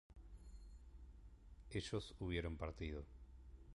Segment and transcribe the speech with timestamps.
[1.69, 3.05] ¿ellos hubieron partido?